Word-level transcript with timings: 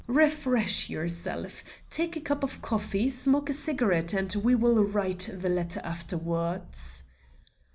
"Refresh 0.07 0.89
yourself; 0.89 1.63
take 1.91 2.15
a 2.15 2.21
cup 2.21 2.43
of 2.43 2.59
coffee, 2.63 3.07
smoke 3.07 3.51
a 3.51 3.53
cigarette, 3.53 4.15
and 4.15 4.33
we 4.33 4.55
will 4.55 4.83
write 4.83 5.29
the 5.31 5.49
letter 5.51 5.79
afterwards." 5.83 7.03